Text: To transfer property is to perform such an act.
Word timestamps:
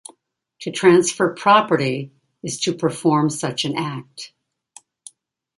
To 0.61 0.71
transfer 0.71 1.31
property 1.35 2.11
is 2.41 2.59
to 2.61 2.73
perform 2.73 3.29
such 3.29 3.65
an 3.65 3.77
act. 3.77 4.33